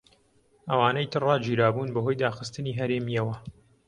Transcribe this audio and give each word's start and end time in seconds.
ئەوانەی 0.69 1.11
تر 1.13 1.21
ڕاگیرابوون 1.27 1.89
بەهۆی 1.95 2.19
داخستنی 2.25 2.77
هەرێمیەوە. 2.79 3.35